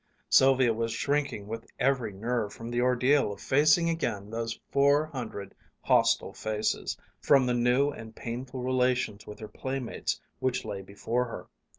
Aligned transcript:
Sylvia 0.31 0.73
was 0.73 0.91
shrinking 0.91 1.45
with 1.47 1.67
every 1.77 2.11
nerve 2.11 2.51
from 2.53 2.71
the 2.71 2.81
ordeal 2.81 3.31
of 3.33 3.39
facing 3.39 3.87
again 3.87 4.31
those 4.31 4.59
four 4.71 5.05
hundred 5.05 5.53
hostile 5.79 6.33
faces; 6.33 6.97
from 7.19 7.45
the 7.45 7.53
new 7.53 7.91
and 7.91 8.15
painful 8.15 8.63
relations 8.63 9.27
with 9.27 9.37
her 9.37 9.47
playmates 9.47 10.19
which 10.39 10.65
lay 10.65 10.81
before 10.81 11.25
her. 11.25 11.45